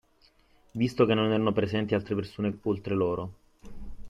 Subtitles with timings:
[0.71, 3.33] Visto che non erano presenti altre persone oltre loro